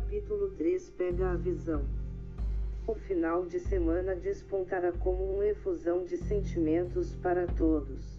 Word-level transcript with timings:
Capítulo 0.00 0.50
3 0.56 0.90
Pega 0.90 1.30
a 1.30 1.36
visão. 1.36 1.84
O 2.86 2.94
final 2.94 3.44
de 3.44 3.60
semana 3.60 4.16
despontará 4.16 4.92
como 4.92 5.34
uma 5.34 5.46
efusão 5.46 6.04
de 6.04 6.16
sentimentos 6.16 7.14
para 7.16 7.46
todos. 7.46 8.18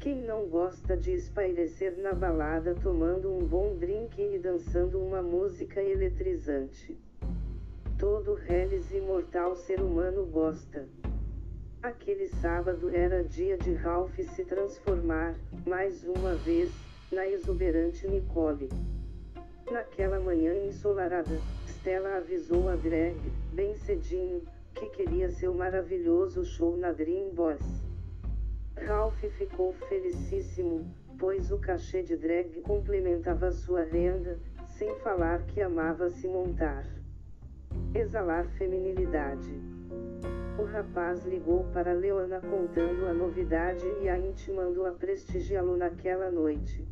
Quem 0.00 0.22
não 0.22 0.48
gosta 0.48 0.96
de 0.96 1.12
espairecer 1.12 1.96
na 1.98 2.12
balada 2.12 2.74
tomando 2.74 3.30
um 3.30 3.46
bom 3.46 3.76
drink 3.76 4.20
e 4.20 4.38
dançando 4.38 4.98
uma 4.98 5.22
música 5.22 5.80
eletrizante? 5.80 6.98
Todo 7.98 8.34
reles 8.34 8.90
e 8.90 9.00
mortal 9.00 9.54
ser 9.54 9.80
humano 9.80 10.24
gosta. 10.24 10.88
Aquele 11.82 12.26
sábado 12.26 12.88
era 12.88 13.22
dia 13.22 13.56
de 13.58 13.74
Ralph 13.74 14.18
se 14.18 14.44
transformar, 14.44 15.36
mais 15.66 16.02
uma 16.04 16.34
vez, 16.36 16.72
na 17.12 17.28
exuberante 17.28 18.08
Nicole. 18.08 18.68
Naquela 19.70 20.18
manhã 20.18 20.52
ensolarada, 20.66 21.40
Stella 21.64 22.16
avisou 22.16 22.68
a 22.68 22.74
Greg, 22.74 23.16
bem 23.52 23.76
cedinho, 23.76 24.42
que 24.74 24.86
queria 24.86 25.30
seu 25.30 25.54
maravilhoso 25.54 26.44
show 26.44 26.76
na 26.76 26.90
Dream 26.90 27.30
Boys. 27.30 27.84
Ralph 28.76 29.20
ficou 29.38 29.72
felicíssimo, 29.88 30.92
pois 31.16 31.52
o 31.52 31.58
cachê 31.58 32.02
de 32.02 32.16
drag 32.16 32.60
complementava 32.62 33.52
sua 33.52 33.84
renda, 33.84 34.40
sem 34.66 34.92
falar 34.96 35.46
que 35.46 35.62
amava 35.62 36.10
se 36.10 36.26
montar. 36.26 36.84
Exalar 37.94 38.48
feminilidade. 38.58 39.54
O 40.58 40.64
rapaz 40.64 41.24
ligou 41.24 41.62
para 41.72 41.92
Leona 41.92 42.40
contando 42.40 43.06
a 43.06 43.14
novidade 43.14 43.86
e 44.02 44.08
a 44.08 44.18
intimando 44.18 44.84
a 44.84 44.90
prestigiá-lo 44.90 45.76
naquela 45.76 46.28
noite. 46.28 46.84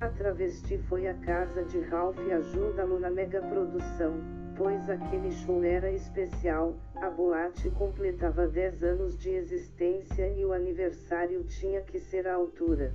A 0.00 0.08
travesti 0.08 0.78
foi 0.88 1.06
à 1.08 1.12
casa 1.12 1.62
de 1.62 1.78
Ralph 1.80 2.16
e 2.26 2.32
ajuda-lo 2.32 2.98
na 2.98 3.10
mega 3.10 3.42
produção, 3.42 4.14
pois 4.56 4.88
aquele 4.88 5.30
show 5.30 5.62
era 5.62 5.92
especial, 5.92 6.74
a 6.96 7.10
boate 7.10 7.68
completava 7.72 8.48
10 8.48 8.82
anos 8.82 9.18
de 9.18 9.28
existência 9.28 10.32
e 10.32 10.42
o 10.42 10.54
aniversário 10.54 11.44
tinha 11.44 11.82
que 11.82 12.00
ser 12.00 12.26
à 12.26 12.32
altura. 12.32 12.94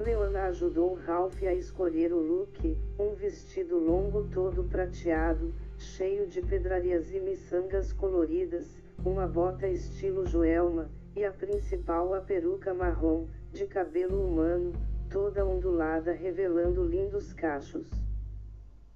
Leona 0.00 0.46
ajudou 0.46 0.94
Ralph 0.94 1.40
a 1.44 1.54
escolher 1.54 2.12
o 2.12 2.18
look, 2.18 2.76
um 2.98 3.14
vestido 3.14 3.78
longo 3.78 4.24
todo 4.30 4.64
prateado, 4.64 5.54
cheio 5.78 6.26
de 6.26 6.42
pedrarias 6.42 7.12
e 7.12 7.20
miçangas 7.20 7.92
coloridas, 7.92 8.82
uma 9.04 9.28
bota 9.28 9.68
estilo 9.68 10.26
Joelma, 10.26 10.90
e 11.14 11.24
a 11.24 11.30
principal 11.30 12.14
a 12.14 12.20
peruca 12.20 12.74
marrom, 12.74 13.28
de 13.52 13.64
cabelo 13.64 14.26
humano, 14.26 14.72
toda 15.10 15.44
ondulada 15.44 16.12
revelando 16.12 16.84
lindos 16.84 17.32
cachos. 17.32 17.86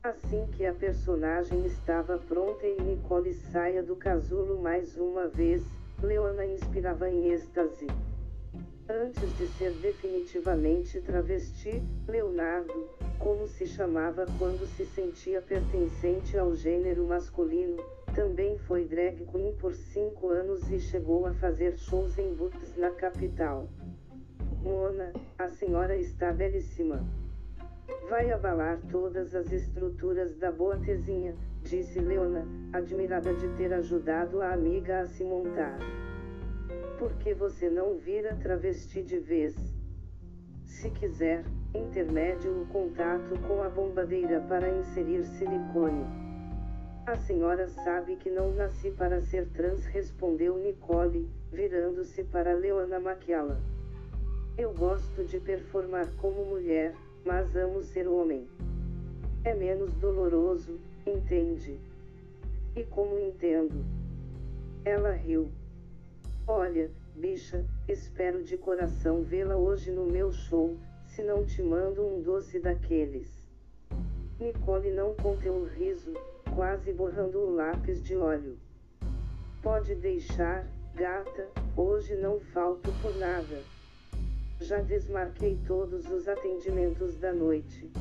Assim 0.03 0.47
que 0.53 0.65
a 0.65 0.73
personagem 0.73 1.67
estava 1.67 2.19
pronta 2.19 2.67
e 2.67 2.81
Nicole 2.81 3.35
saia 3.35 3.83
do 3.83 3.97
casulo 3.97 4.63
mais 4.63 4.97
uma 4.97 5.27
vez, 5.27 5.65
Leona 6.01 6.47
inspirava 6.47 7.11
em 7.11 7.33
êxtase. 7.33 7.87
Antes 8.89 9.37
de 9.39 9.47
ser 9.49 9.73
definitivamente 9.81 11.01
travesti, 11.01 11.83
Leonardo, 12.07 12.89
como 13.19 13.49
se 13.49 13.67
chamava 13.67 14.27
quando 14.39 14.67
se 14.77 14.85
sentia 14.85 15.41
pertencente 15.41 16.37
ao 16.37 16.55
gênero 16.55 17.07
masculino, 17.07 17.83
também 18.15 18.59
foi 18.59 18.85
drag 18.85 19.25
queen 19.25 19.57
por 19.57 19.73
cinco 19.73 20.29
anos 20.29 20.71
e 20.71 20.79
chegou 20.79 21.27
a 21.27 21.33
fazer 21.33 21.77
shows 21.79 22.19
em 22.19 22.35
boots 22.35 22.77
na 22.77 22.91
capital. 22.91 23.69
Mona, 24.65 25.13
a 25.39 25.47
senhora 25.51 25.95
está 25.95 26.33
belíssima. 26.33 27.05
Vai 28.09 28.31
abalar 28.31 28.81
todas 28.91 29.35
as 29.35 29.53
estruturas 29.53 30.35
da 30.39 30.51
boatezinha, 30.51 31.35
disse 31.63 32.01
Leona, 32.01 32.47
admirada 32.73 33.35
de 33.35 33.47
ter 33.59 33.75
ajudado 33.75 34.41
a 34.41 34.55
amiga 34.55 35.01
a 35.01 35.07
se 35.07 35.23
montar. 35.23 35.79
Por 36.99 37.13
que 37.19 37.35
você 37.35 37.69
não 37.69 37.99
vira 37.99 38.37
travesti 38.37 39.03
de 39.03 39.19
vez? 39.19 39.55
Se 40.65 40.89
quiser, 40.93 41.45
intermédio 41.75 42.63
o 42.63 42.67
contato 42.69 43.39
com 43.47 43.63
a 43.63 43.69
bombadeira 43.69 44.41
para 44.49 44.71
inserir 44.71 45.25
silicone. 45.25 46.07
A 47.07 47.17
senhora 47.17 47.69
sabe 47.69 48.17
que 48.17 48.31
não 48.31 48.55
nasci 48.55 48.91
para 48.93 49.21
ser 49.21 49.47
trans, 49.51 49.85
respondeu 49.85 50.57
Nicole, 50.57 51.29
virando-se 51.53 52.25
para 52.25 52.55
Leona 52.55 52.99
Maquiala. 52.99 53.74
Eu 54.57 54.73
gosto 54.73 55.25
de 55.25 55.41
performar 55.41 56.09
como 56.19 56.45
mulher, 56.45 56.95
mas 57.25 57.57
amo 57.57 57.83
ser 57.83 58.07
homem. 58.07 58.47
É 59.43 59.53
menos 59.53 59.93
doloroso, 59.95 60.79
entende? 61.05 61.77
E 62.77 62.85
como 62.85 63.19
entendo? 63.19 63.85
Ela 64.85 65.11
riu. 65.11 65.51
Olha, 66.47 66.89
bicha, 67.17 67.65
espero 67.89 68.45
de 68.45 68.57
coração 68.57 69.25
vê-la 69.25 69.57
hoje 69.57 69.91
no 69.91 70.07
meu 70.07 70.31
show, 70.31 70.77
se 71.05 71.21
não 71.25 71.45
te 71.45 71.61
mando 71.61 72.07
um 72.07 72.23
doce 72.23 72.61
daqueles. 72.61 73.29
Nicole 74.39 74.93
não 74.93 75.15
conteu 75.15 75.53
o 75.53 75.65
riso, 75.65 76.15
quase 76.55 76.93
borrando 76.93 77.41
o 77.41 77.57
lápis 77.57 78.01
de 78.01 78.15
óleo. 78.15 78.57
Pode 79.61 79.97
deixar, 79.97 80.65
gata, 80.95 81.49
hoje 81.77 82.15
não 82.15 82.39
falto 82.39 82.93
por 83.03 83.17
nada. 83.17 83.74
Já 84.65 84.81
desmarquei 84.81 85.59
todos 85.67 86.11
os 86.11 86.27
atendimentos 86.27 87.19
da 87.19 87.35
noite. 87.35 87.93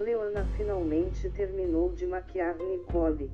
Leona 0.00 0.44
finalmente 0.56 1.30
terminou 1.30 1.92
de 1.92 2.04
maquiar 2.04 2.58
Nicole. 2.58 3.30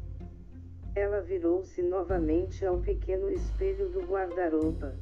Ela 0.94 1.22
virou-se 1.22 1.80
novamente 1.80 2.66
ao 2.66 2.76
pequeno 2.80 3.30
espelho 3.30 3.88
do 3.88 4.02
guarda-roupa. 4.02 4.94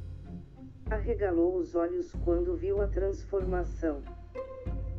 Arregalou 0.89 1.57
os 1.57 1.75
olhos 1.75 2.13
quando 2.23 2.55
viu 2.55 2.81
a 2.81 2.87
transformação. 2.87 4.01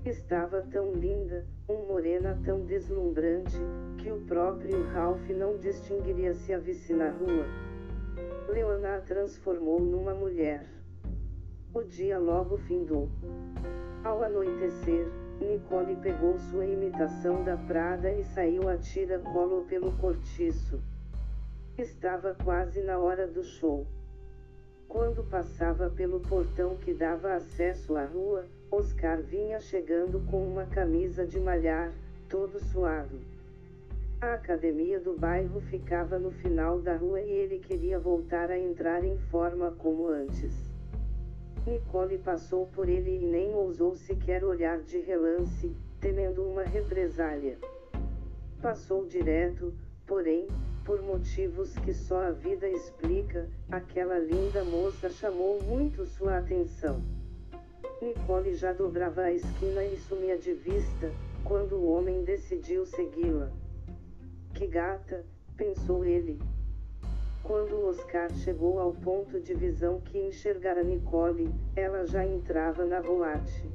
Estava 0.04 0.60
tão 0.71 0.93
linda, 0.93 1.47
um 1.66 1.87
morena 1.87 2.38
tão 2.44 2.60
deslumbrante, 2.66 3.56
que 3.97 4.12
o 4.12 4.21
próprio 4.27 4.87
Ralph 4.88 5.31
não 5.31 5.56
distinguiria 5.56 6.34
se 6.34 6.53
a 6.53 6.59
visse 6.59 6.93
na 6.93 7.09
rua. 7.09 7.47
Leona 8.50 8.97
a 8.99 9.00
transformou 9.00 9.81
numa 9.81 10.12
mulher. 10.12 10.84
O 11.75 11.83
dia 11.83 12.21
logo 12.21 12.57
findou. 12.57 13.09
Ao 14.05 14.23
anoitecer, 14.23 15.09
Nicole 15.41 15.97
pegou 15.97 16.39
sua 16.39 16.65
imitação 16.65 17.43
da 17.43 17.57
Prada 17.57 18.12
e 18.12 18.23
saiu 18.23 18.69
a 18.69 18.77
tira-colo 18.77 19.65
pelo 19.65 19.91
cortiço. 19.99 20.81
Estava 21.77 22.33
quase 22.45 22.81
na 22.81 22.97
hora 22.97 23.27
do 23.27 23.43
show. 23.43 23.84
Quando 24.87 25.25
passava 25.25 25.91
pelo 25.91 26.21
portão 26.21 26.77
que 26.77 26.95
dava 26.95 27.34
acesso 27.34 27.97
à 27.97 28.05
rua, 28.05 28.45
Oscar 28.71 29.21
vinha 29.21 29.59
chegando 29.59 30.25
com 30.31 30.47
uma 30.47 30.67
camisa 30.67 31.27
de 31.27 31.41
malhar, 31.41 31.93
todo 32.29 32.61
suado. 32.61 33.19
A 34.21 34.34
academia 34.34 35.01
do 35.01 35.19
bairro 35.19 35.61
ficava 35.63 36.21
no 36.21 36.31
final 36.31 36.81
da 36.81 36.97
rua 36.97 37.21
e 37.21 37.33
ele 37.33 37.59
queria 37.59 37.99
voltar 37.99 38.49
a 38.49 38.57
entrar 38.57 39.03
em 39.03 39.19
forma 39.19 39.73
como 39.73 40.07
antes. 40.07 40.74
Nicole 41.67 42.19
passou 42.19 42.67
por 42.67 42.89
ele 42.91 43.17
e 43.17 43.27
nem 43.27 43.55
ousou 43.55 43.95
sequer 43.95 44.45
olhar 44.45 44.81
de 44.83 44.99
relance, 45.01 45.75
temendo 45.99 46.43
uma 46.43 46.63
represália. 46.63 47.59
Passou 48.61 49.07
direto, 49.07 49.73
porém, 50.07 50.47
por 50.85 51.01
motivos 51.03 51.75
que 51.79 51.95
só 51.95 52.21
a 52.27 52.31
vida 52.31 52.69
explica, 52.69 53.49
aquela 53.71 54.19
linda 54.19 54.63
moça 54.65 55.09
chamou 55.09 55.63
muito 55.63 56.05
sua 56.05 56.37
atenção. 56.37 57.03
Nicole 58.03 58.55
já 58.55 58.75
dobrava 58.75 59.22
a 59.22 59.33
esquina 59.33 59.83
e 59.84 59.97
sumia 59.97 60.37
de 60.37 60.53
vista, 60.53 61.10
quando 61.43 61.77
o 61.77 61.91
homem 61.91 62.22
decidiu 62.25 62.84
segui-la. 62.84 63.51
Que 64.53 64.67
gata, 64.67 65.25
pensou 65.57 66.05
ele. 66.05 66.39
Quando 67.45 67.87
Oscar 67.89 68.31
chegou 68.31 68.81
ao 68.81 68.95
ponto 68.95 69.39
de 69.39 69.53
visão 69.53 70.01
que 70.01 70.19
enxergara 70.19 70.83
Nicole, 70.83 71.55
ela 71.77 72.07
já 72.07 72.25
entrava 72.25 72.87
na 72.87 73.03
boate. 73.03 73.71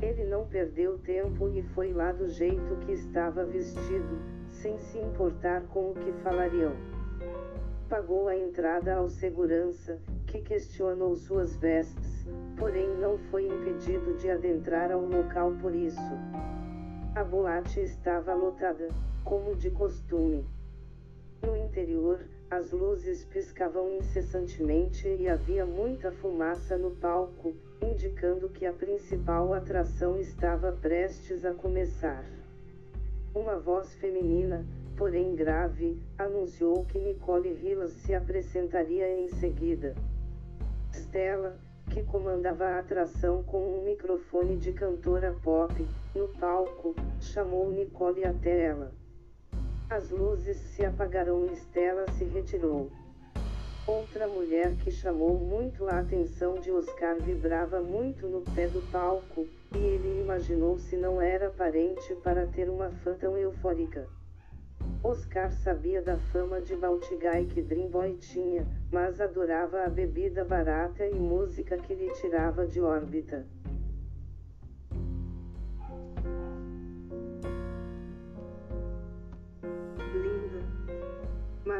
Ele 0.00 0.24
não 0.24 0.46
perdeu 0.46 0.96
tempo 0.98 1.50
e 1.50 1.62
foi 1.62 1.92
lá 1.92 2.10
do 2.10 2.26
jeito 2.26 2.76
que 2.86 2.92
estava 2.92 3.44
vestido, 3.44 4.18
sem 4.48 4.78
se 4.78 4.98
importar 4.98 5.60
com 5.66 5.90
o 5.90 5.94
que 5.94 6.10
falariam. 6.22 6.72
Pagou 7.86 8.28
a 8.28 8.34
entrada 8.34 8.94
ao 8.94 9.10
segurança, 9.10 10.00
que 10.26 10.40
questionou 10.40 11.14
suas 11.16 11.54
vestes, 11.56 12.26
porém 12.56 12.88
não 12.96 13.18
foi 13.30 13.46
impedido 13.46 14.14
de 14.14 14.30
adentrar 14.30 14.90
ao 14.90 15.04
local 15.04 15.52
por 15.60 15.74
isso. 15.74 16.00
A 17.14 17.22
boate 17.22 17.80
estava 17.80 18.32
lotada, 18.32 18.88
como 19.22 19.54
de 19.54 19.70
costume. 19.70 20.46
No 21.42 21.54
interior, 21.54 22.20
as 22.50 22.72
luzes 22.72 23.24
piscavam 23.26 23.96
incessantemente 23.96 25.06
e 25.06 25.28
havia 25.28 25.64
muita 25.64 26.10
fumaça 26.10 26.76
no 26.76 26.90
palco, 26.90 27.54
indicando 27.80 28.48
que 28.48 28.66
a 28.66 28.72
principal 28.72 29.54
atração 29.54 30.18
estava 30.18 30.72
prestes 30.72 31.44
a 31.44 31.54
começar. 31.54 32.24
Uma 33.32 33.56
voz 33.56 33.94
feminina, 33.94 34.66
porém 34.96 35.36
grave, 35.36 36.02
anunciou 36.18 36.84
que 36.86 36.98
Nicole 36.98 37.50
Hillas 37.50 37.92
se 37.92 38.12
apresentaria 38.12 39.08
em 39.16 39.28
seguida. 39.28 39.94
Stella, 40.92 41.56
que 41.88 42.02
comandava 42.02 42.64
a 42.64 42.80
atração 42.80 43.44
com 43.44 43.78
um 43.78 43.84
microfone 43.84 44.56
de 44.56 44.72
cantora 44.72 45.36
pop, 45.40 45.72
no 46.16 46.26
palco, 46.40 46.96
chamou 47.20 47.70
Nicole 47.70 48.24
até 48.24 48.64
ela. 48.64 48.99
As 49.90 50.08
luzes 50.08 50.56
se 50.56 50.84
apagaram 50.84 51.46
e 51.46 51.56
Stella 51.56 52.06
se 52.12 52.22
retirou. 52.22 52.92
Outra 53.84 54.28
mulher 54.28 54.76
que 54.76 54.88
chamou 54.88 55.36
muito 55.36 55.88
a 55.88 55.98
atenção 55.98 56.54
de 56.60 56.70
Oscar 56.70 57.16
vibrava 57.16 57.80
muito 57.80 58.28
no 58.28 58.42
pé 58.54 58.68
do 58.68 58.80
palco, 58.92 59.48
e 59.74 59.78
ele 59.78 60.20
imaginou 60.20 60.78
se 60.78 60.96
não 60.96 61.20
era 61.20 61.50
parente 61.50 62.14
para 62.22 62.46
ter 62.46 62.70
uma 62.70 62.88
fã 63.02 63.14
tão 63.14 63.36
eufórica. 63.36 64.06
Oscar 65.02 65.50
sabia 65.50 66.00
da 66.00 66.16
fama 66.16 66.60
de 66.60 66.76
Baltigai 66.76 67.46
que 67.46 67.60
Dream 67.60 67.88
Boy 67.88 68.16
tinha, 68.16 68.64
mas 68.92 69.20
adorava 69.20 69.82
a 69.82 69.88
bebida 69.88 70.44
barata 70.44 71.04
e 71.04 71.14
música 71.16 71.76
que 71.76 71.94
lhe 71.94 72.12
tirava 72.12 72.64
de 72.64 72.80
órbita. 72.80 73.44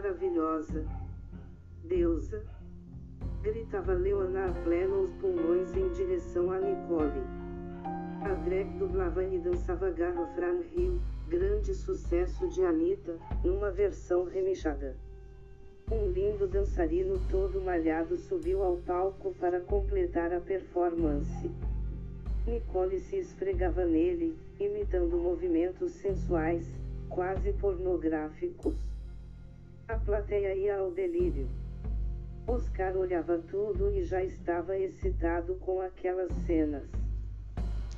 Maravilhosa, 0.01 0.87
deusa, 1.85 2.43
gritava 3.43 3.93
Leona 3.93 4.47
a 4.47 4.53
pleno 4.65 5.03
os 5.03 5.13
pulmões 5.17 5.77
em 5.77 5.91
direção 5.91 6.51
a 6.51 6.59
Nicole. 6.59 7.21
A 8.23 8.33
drag 8.33 8.79
dublava 8.79 9.23
e 9.23 9.39
dançava 9.39 9.91
Garra 9.91 10.27
Fran 10.29 10.61
Hill, 10.75 10.99
grande 11.29 11.75
sucesso 11.75 12.49
de 12.49 12.65
Anitta, 12.65 13.19
numa 13.45 13.71
versão 13.71 14.25
remixada. 14.25 14.97
Um 15.93 16.11
lindo 16.11 16.47
dançarino 16.47 17.21
todo 17.31 17.61
malhado 17.61 18.17
subiu 18.17 18.63
ao 18.63 18.79
palco 18.79 19.35
para 19.39 19.61
completar 19.61 20.33
a 20.33 20.41
performance. 20.41 21.51
Nicole 22.47 23.01
se 23.01 23.17
esfregava 23.17 23.85
nele, 23.85 24.35
imitando 24.59 25.19
movimentos 25.19 25.93
sensuais, 25.93 26.67
quase 27.11 27.53
pornográficos. 27.53 28.90
A 29.91 29.99
plateia 29.99 30.55
ia 30.55 30.79
ao 30.79 30.93
delírio. 30.93 31.49
Oscar 32.47 32.97
olhava 32.97 33.39
tudo 33.39 33.91
e 33.91 34.05
já 34.05 34.23
estava 34.23 34.79
excitado 34.79 35.57
com 35.57 35.81
aquelas 35.81 36.31
cenas. 36.47 36.89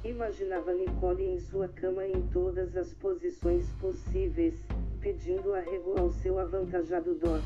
Imaginava 0.03 0.73
Nicole 0.73 1.23
em 1.23 1.39
sua 1.39 1.69
cama 1.69 2.07
em 2.07 2.23
todas 2.29 2.75
as 2.79 2.95
posições 2.95 3.71
possíveis, 3.75 4.55
pedindo 5.03 5.53
arrego 5.53 6.01
ao 6.01 6.11
seu 6.11 6.39
avantajado 6.39 7.15
dote. 7.15 7.45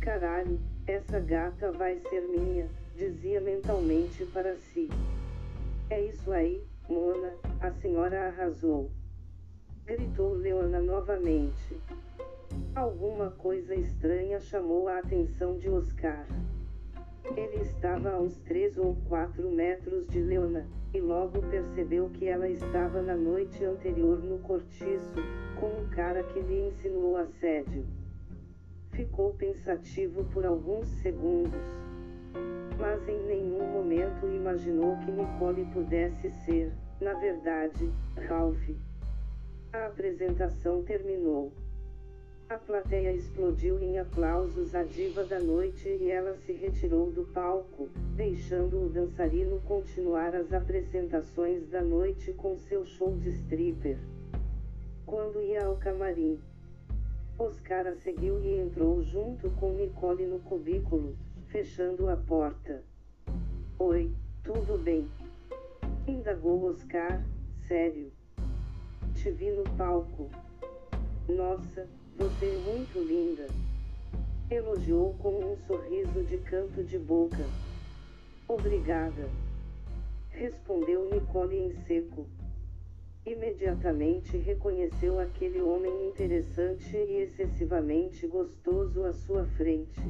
Caralho, 0.00 0.58
essa 0.86 1.20
gata 1.20 1.70
vai 1.72 2.00
ser 2.08 2.22
minha, 2.22 2.70
dizia 2.96 3.38
mentalmente 3.38 4.24
para 4.32 4.56
si. 4.56 4.88
É 5.90 6.00
isso 6.06 6.32
aí, 6.32 6.64
Mona, 6.88 7.34
a 7.60 7.70
senhora 7.70 8.28
arrasou. 8.28 8.90
Gritou 9.84 10.32
Leona 10.32 10.80
novamente. 10.80 11.78
Alguma 12.74 13.32
coisa 13.32 13.74
estranha 13.74 14.38
chamou 14.38 14.86
a 14.86 14.98
atenção 14.98 15.58
de 15.58 15.68
Oscar. 15.68 16.24
Ele 17.36 17.62
estava 17.62 18.10
a 18.10 18.20
uns 18.20 18.38
três 18.38 18.78
ou 18.78 18.94
quatro 19.08 19.50
metros 19.50 20.06
de 20.06 20.20
Leona, 20.20 20.68
e 20.94 21.00
logo 21.00 21.42
percebeu 21.50 22.08
que 22.10 22.26
ela 22.26 22.48
estava 22.48 23.02
na 23.02 23.16
noite 23.16 23.64
anterior 23.64 24.22
no 24.22 24.38
cortiço, 24.38 25.16
com 25.58 25.66
o 25.66 25.88
cara 25.90 26.22
que 26.22 26.38
lhe 26.38 26.68
insinuou 26.68 27.16
assédio. 27.16 27.84
Ficou 28.92 29.34
pensativo 29.34 30.24
por 30.26 30.46
alguns 30.46 30.86
segundos. 31.02 31.66
Mas 32.78 33.06
em 33.08 33.20
nenhum 33.26 33.66
momento 33.66 34.26
imaginou 34.28 34.96
que 34.98 35.10
Nicole 35.10 35.64
pudesse 35.72 36.30
ser, 36.44 36.72
na 37.00 37.14
verdade, 37.14 37.92
Ralph. 38.28 38.70
A 39.72 39.86
apresentação 39.86 40.84
terminou. 40.84 41.52
A 42.50 42.58
plateia 42.58 43.12
explodiu 43.12 43.80
em 43.80 43.96
aplausos 44.00 44.74
à 44.74 44.82
diva 44.82 45.22
da 45.22 45.38
noite 45.38 45.88
e 45.88 46.10
ela 46.10 46.36
se 46.38 46.50
retirou 46.50 47.08
do 47.12 47.22
palco, 47.26 47.88
deixando 48.16 48.86
o 48.86 48.88
dançarino 48.88 49.60
continuar 49.60 50.34
as 50.34 50.52
apresentações 50.52 51.68
da 51.68 51.80
noite 51.80 52.32
com 52.32 52.58
seu 52.58 52.84
show 52.84 53.16
de 53.18 53.30
stripper. 53.30 53.98
Quando 55.06 55.40
ia 55.40 55.64
ao 55.64 55.76
camarim, 55.76 56.40
Oscar 57.38 57.86
a 57.86 57.94
seguiu 57.94 58.40
e 58.40 58.58
entrou 58.58 59.00
junto 59.00 59.48
com 59.50 59.70
Nicole 59.74 60.26
no 60.26 60.40
cubículo, 60.40 61.16
fechando 61.50 62.08
a 62.08 62.16
porta. 62.16 62.82
Oi, 63.78 64.10
tudo 64.42 64.76
bem? 64.76 65.08
Indagou 66.04 66.64
Oscar, 66.64 67.24
sério. 67.68 68.10
Te 69.14 69.30
vi 69.30 69.52
no 69.52 69.62
palco. 69.76 70.28
Nossa, 71.28 71.86
você 72.16 72.46
é 72.46 72.58
muito 72.58 72.98
linda. 72.98 73.46
Elogiou 74.50 75.14
com 75.14 75.52
um 75.52 75.56
sorriso 75.66 76.22
de 76.24 76.38
canto 76.38 76.82
de 76.82 76.98
boca. 76.98 77.44
Obrigada. 78.48 79.28
Respondeu 80.30 81.08
Nicole 81.10 81.56
em 81.56 81.72
seco. 81.86 82.26
Imediatamente 83.24 84.36
reconheceu 84.38 85.20
aquele 85.20 85.60
homem 85.60 86.08
interessante 86.08 86.96
e 86.96 87.22
excessivamente 87.22 88.26
gostoso 88.26 89.04
à 89.04 89.12
sua 89.12 89.44
frente. 89.56 90.00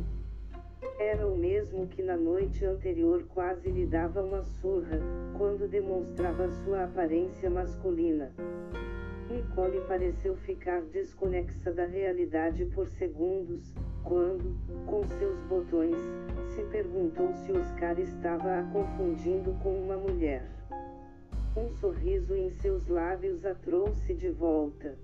Era 0.98 1.26
o 1.26 1.36
mesmo 1.36 1.86
que 1.88 2.02
na 2.02 2.16
noite 2.16 2.64
anterior 2.64 3.24
quase 3.34 3.68
lhe 3.68 3.84
dava 3.84 4.22
uma 4.22 4.42
surra, 4.42 5.00
quando 5.36 5.68
demonstrava 5.68 6.48
sua 6.64 6.84
aparência 6.84 7.50
masculina. 7.50 8.32
Nicole 9.30 9.80
pareceu 9.82 10.34
ficar 10.38 10.82
desconexa 10.82 11.72
da 11.72 11.86
realidade 11.86 12.64
por 12.64 12.88
segundos, 12.88 13.72
quando, 14.02 14.56
com 14.86 15.06
seus 15.06 15.38
botões, 15.42 15.96
se 16.48 16.64
perguntou 16.64 17.32
se 17.34 17.52
Oscar 17.52 17.96
estava 18.00 18.58
a 18.58 18.62
confundindo 18.72 19.52
com 19.62 19.70
uma 19.80 19.96
mulher. 19.96 20.44
Um 21.56 21.70
sorriso 21.76 22.34
em 22.34 22.50
seus 22.50 22.88
lábios 22.88 23.46
a 23.46 23.54
trouxe 23.54 24.14
de 24.14 24.30
volta. 24.30 24.96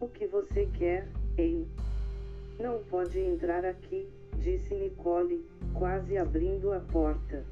O 0.00 0.08
que 0.08 0.26
você 0.26 0.66
quer, 0.76 1.06
hein? 1.36 1.68
Não 2.58 2.82
pode 2.90 3.20
entrar 3.20 3.64
aqui, 3.64 4.08
disse 4.38 4.74
Nicole, 4.74 5.46
quase 5.74 6.18
abrindo 6.18 6.72
a 6.72 6.80
porta. 6.80 7.44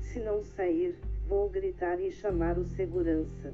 Se 0.00 0.20
não 0.20 0.42
sair, 0.42 0.98
vou 1.28 1.50
gritar 1.50 2.00
e 2.00 2.10
chamar 2.10 2.56
o 2.56 2.64
segurança. 2.64 3.52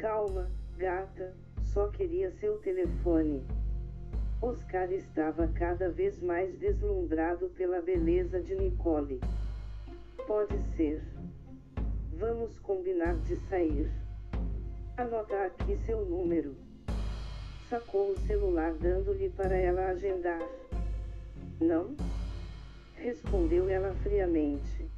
Calma, 0.00 0.50
gata, 0.78 1.34
só 1.62 1.88
queria 1.88 2.30
seu 2.30 2.56
telefone. 2.60 3.44
Oscar 4.40 4.90
estava 4.90 5.46
cada 5.48 5.90
vez 5.90 6.22
mais 6.22 6.58
deslumbrado 6.58 7.50
pela 7.50 7.82
beleza 7.82 8.40
de 8.40 8.54
Nicole. 8.54 9.20
Pode 10.26 10.58
ser. 10.74 11.02
Vamos 12.14 12.58
combinar 12.60 13.14
de 13.18 13.36
sair. 13.50 13.92
Anota 14.96 15.44
aqui 15.44 15.76
seu 15.84 16.02
número. 16.06 16.56
Sacou 17.68 18.12
o 18.12 18.20
celular 18.20 18.72
dando-lhe 18.80 19.28
para 19.28 19.54
ela 19.54 19.88
agendar. 19.88 20.40
Não? 21.60 21.94
Respondeu 22.94 23.68
ela 23.68 23.94
friamente. 23.96 24.90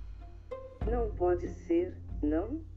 Não 0.89 1.11
pode 1.11 1.49
ser, 1.49 1.93
não? 2.23 2.71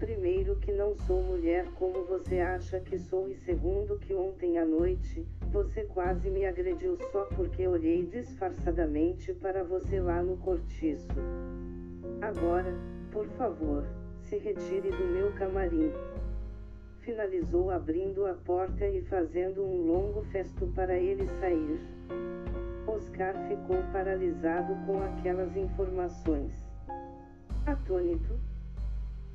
Primeiro 0.00 0.56
que 0.56 0.72
não 0.72 0.96
sou 0.96 1.22
mulher 1.22 1.66
como 1.74 2.06
você 2.06 2.40
acha 2.40 2.80
que 2.80 2.98
sou 2.98 3.28
e 3.28 3.34
segundo 3.34 3.98
que 3.98 4.14
ontem 4.14 4.56
à 4.56 4.64
noite, 4.64 5.28
você 5.52 5.84
quase 5.84 6.30
me 6.30 6.46
agrediu 6.46 6.96
só 7.12 7.26
porque 7.26 7.68
olhei 7.68 8.06
disfarçadamente 8.06 9.34
para 9.34 9.62
você 9.62 10.00
lá 10.00 10.22
no 10.22 10.38
cortiço. 10.38 11.06
Agora, 12.22 12.72
por 13.12 13.26
favor, 13.36 13.84
se 14.22 14.38
retire 14.38 14.90
do 14.90 15.04
meu 15.04 15.32
camarim. 15.34 15.92
Finalizou 17.00 17.70
abrindo 17.70 18.24
a 18.24 18.32
porta 18.32 18.86
e 18.86 19.02
fazendo 19.02 19.62
um 19.62 19.82
longo 19.86 20.22
festo 20.32 20.66
para 20.68 20.96
ele 20.96 21.26
sair. 21.40 21.78
Oscar 22.86 23.34
ficou 23.48 23.76
paralisado 23.92 24.74
com 24.86 25.02
aquelas 25.02 25.54
informações. 25.54 26.54
Atônito, 27.66 28.40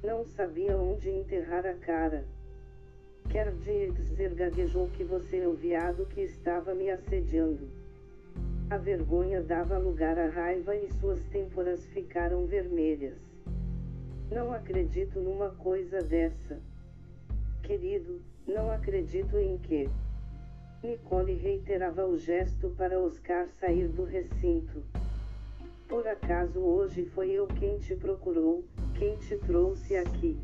não 0.06 0.24
sabia 0.24 0.78
onde 0.78 1.10
enterrar 1.10 1.66
a 1.66 1.74
cara. 1.74 2.24
Quer 3.30 3.52
dizer, 3.52 4.36
gaguejou 4.36 4.88
que 4.90 5.04
você 5.04 5.38
é 5.40 5.48
o 5.48 5.54
viado 5.54 6.06
que 6.06 6.22
estava 6.22 6.76
me 6.76 6.92
assediando. 6.92 7.68
A 8.70 8.78
vergonha 8.78 9.42
dava 9.42 9.78
lugar 9.80 10.18
à 10.20 10.28
raiva 10.28 10.76
e 10.76 10.92
suas 10.94 11.24
têmporas 11.26 11.84
ficaram 11.88 12.46
vermelhas. 12.46 13.18
Não 14.32 14.54
acredito 14.54 15.20
numa 15.20 15.50
coisa 15.50 16.02
dessa. 16.02 16.60
Querido, 17.64 18.22
não 18.48 18.72
acredito 18.72 19.38
em 19.38 19.58
que. 19.58 19.90
Nicole 20.84 21.34
reiterava 21.34 22.06
o 22.06 22.16
gesto 22.16 22.70
para 22.78 23.00
Oscar 23.00 23.48
sair 23.60 23.88
do 23.88 24.04
recinto. 24.04 24.84
Por 25.88 26.08
acaso 26.08 26.60
hoje 26.60 27.06
foi 27.06 27.32
eu 27.32 27.48
quem 27.48 27.80
te 27.80 27.96
procurou, 27.96 28.64
quem 28.98 29.16
te 29.18 29.38
trouxe 29.38 29.96
aqui. 29.96 30.38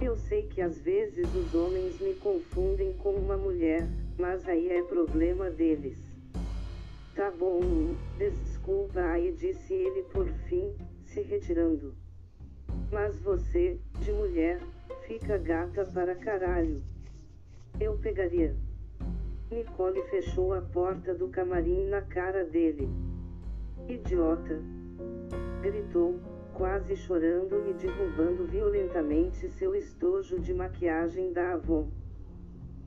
Eu 0.00 0.16
sei 0.16 0.42
que 0.42 0.60
às 0.60 0.80
vezes 0.80 1.26
os 1.34 1.54
homens 1.54 2.00
me 2.00 2.14
confundem 2.14 2.92
com 2.94 3.10
uma 3.10 3.36
mulher, 3.36 3.86
mas 4.16 4.48
aí 4.48 4.70
é 4.70 4.82
problema 4.82 5.50
deles. 5.50 5.98
Tá 7.16 7.32
bom, 7.32 7.60
desculpa 8.16 9.00
aí, 9.00 9.32
disse 9.32 9.74
ele 9.74 10.04
por 10.04 10.28
fim, 10.48 10.72
se 11.04 11.20
retirando. 11.22 11.94
Mas 12.92 13.18
você, 13.20 13.78
de 14.00 14.12
mulher, 14.12 14.60
fica 15.06 15.36
gata 15.36 15.84
para 15.84 16.14
caralho. 16.14 16.80
Eu 17.80 17.98
pegaria. 17.98 18.54
Nicole 19.50 20.02
fechou 20.10 20.52
a 20.52 20.60
porta 20.60 21.12
do 21.12 21.28
camarim 21.28 21.86
na 21.86 22.02
cara 22.02 22.44
dele. 22.44 22.88
Idiota! 23.88 24.60
Gritou, 25.60 26.20
quase 26.58 26.96
chorando 26.96 27.70
e 27.70 27.72
derrubando 27.74 28.44
violentamente 28.44 29.48
seu 29.48 29.76
estojo 29.76 30.40
de 30.40 30.52
maquiagem 30.52 31.32
da 31.32 31.52
Avon. 31.52 31.86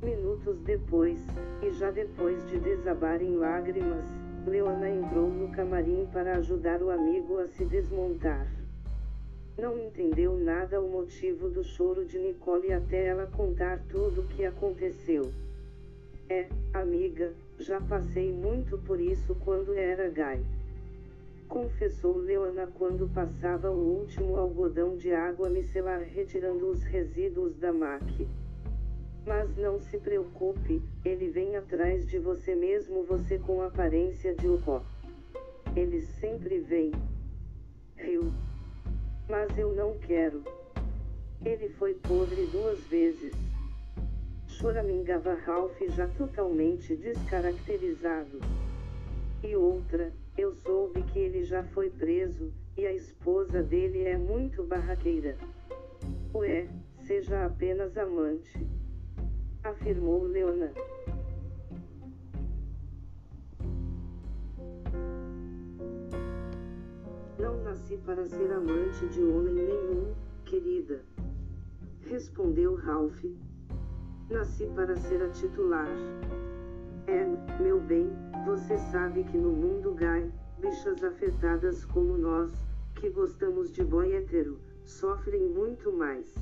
Minutos 0.04 0.60
depois, 0.60 1.26
e 1.64 1.72
já 1.72 1.90
depois 1.90 2.46
de 2.50 2.60
desabar 2.60 3.22
em 3.22 3.38
lágrimas, 3.38 4.04
Leona 4.46 4.90
entrou 4.90 5.30
no 5.30 5.50
camarim 5.54 6.06
para 6.12 6.36
ajudar 6.36 6.82
o 6.82 6.90
amigo 6.90 7.40
a 7.40 7.48
se 7.48 7.64
desmontar. 7.64 8.46
Não 9.58 9.80
entendeu 9.80 10.38
nada 10.38 10.82
o 10.82 10.90
motivo 10.90 11.50
do 11.50 11.64
choro 11.64 12.04
de 12.04 12.20
Nicole 12.20 12.74
até 12.74 13.06
ela 13.06 13.28
contar 13.28 13.80
tudo 13.90 14.22
o 14.22 14.28
que 14.28 14.44
aconteceu. 14.44 15.32
É, 16.28 16.50
amiga, 16.74 17.32
já 17.58 17.80
passei 17.80 18.34
muito 18.34 18.78
por 18.80 19.00
isso 19.00 19.34
quando 19.46 19.74
era 19.74 20.10
gay. 20.10 20.44
Confessou 21.52 22.16
Leona 22.16 22.66
quando 22.66 23.14
passava 23.14 23.70
o 23.70 24.00
último 24.00 24.38
algodão 24.38 24.96
de 24.96 25.12
água 25.12 25.50
micelar 25.50 26.00
retirando 26.00 26.66
os 26.70 26.82
resíduos 26.84 27.58
da 27.58 27.74
máquina. 27.74 28.30
Mas 29.28 29.54
não 29.58 29.78
se 29.78 29.98
preocupe, 29.98 30.82
ele 31.04 31.28
vem 31.30 31.58
atrás 31.58 32.08
de 32.08 32.18
você 32.20 32.56
mesmo 32.56 33.04
você 33.04 33.38
com 33.38 33.62
aparência 33.62 34.34
de 34.34 34.48
ucó. 34.48 34.82
Ele 35.76 36.00
sempre 36.22 36.60
vem. 36.60 36.94
Riu. 37.98 38.32
Mas 39.28 39.58
eu 39.58 39.76
não 39.76 39.98
quero. 39.98 40.46
Ele 41.44 41.68
foi 41.68 41.96
podre 41.96 42.46
duas 42.46 42.80
vezes. 42.86 43.34
Choramingava 44.48 45.34
Ralph 45.34 45.82
já 45.90 46.08
totalmente 46.08 46.96
descaracterizado. 46.96 48.40
E 49.44 49.56
outra, 49.56 50.14
eu 50.38 50.54
soube 50.54 51.02
que 51.04 51.20
ele 51.20 51.44
já 51.44 51.64
foi 51.64 51.90
preso, 51.90 52.52
e 52.78 52.86
a 52.86 52.94
esposa 52.94 53.64
dele 53.64 54.04
é 54.04 54.18
muito 54.18 54.64
barraqueira. 54.64 55.38
Ué, 56.34 56.68
seja 57.00 57.46
apenas 57.46 57.98
amante 57.98 58.66
afirmou 59.64 60.24
Leona. 60.24 60.72
Não 67.40 67.64
nasci 67.64 67.98
para 67.98 68.26
ser 68.26 68.52
amante 68.52 69.08
de 69.08 69.24
homem 69.24 69.54
nenhum, 69.54 70.14
querida. 70.46 71.02
Respondeu 72.08 72.76
Ralph. 72.76 73.24
Nasci 74.30 74.66
para 74.76 74.96
ser 74.96 75.22
a 75.22 75.30
titular. 75.30 75.90
É, 77.08 77.62
meu 77.62 77.80
bem, 77.80 78.10
você 78.46 78.78
sabe 78.92 79.24
que 79.24 79.38
no 79.38 79.52
mundo 79.52 79.94
gay, 79.94 80.32
bichas 80.60 81.04
afetadas 81.04 81.86
como 81.86 82.18
nós, 82.18 82.52
que 82.96 83.10
gostamos 83.10 83.72
de 83.72 83.84
boy 83.84 84.14
hétero, 84.14 84.58
sofrem 84.84 85.48
muito 85.50 85.92
mais. 85.92 86.34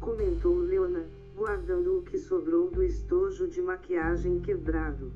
Comentou 0.00 0.56
Leona, 0.58 1.04
guardando 1.36 1.98
o 1.98 2.02
que 2.02 2.18
sobrou 2.18 2.70
do 2.70 2.82
estojo 2.82 3.46
de 3.46 3.60
maquiagem 3.60 4.40
quebrado. 4.40 5.12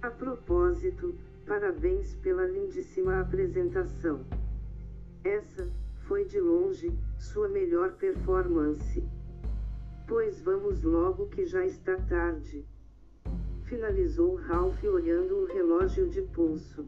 A 0.00 0.10
propósito, 0.10 1.14
parabéns 1.46 2.14
pela 2.16 2.46
lindíssima 2.46 3.20
apresentação. 3.20 4.20
Essa, 5.22 5.68
foi 6.06 6.24
de 6.24 6.40
longe, 6.40 6.90
sua 7.18 7.48
melhor 7.48 7.92
performance. 7.92 9.02
Pois 10.06 10.40
vamos 10.40 10.82
logo 10.82 11.26
que 11.26 11.44
já 11.44 11.66
está 11.66 11.96
tarde. 11.96 12.64
Finalizou 13.68 14.34
Ralph 14.36 14.82
olhando 14.84 15.40
o 15.40 15.44
relógio 15.44 16.08
de 16.08 16.22
pulso. 16.22 16.86